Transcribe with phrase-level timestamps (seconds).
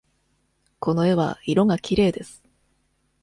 [0.79, 2.41] この絵は色がきれいです。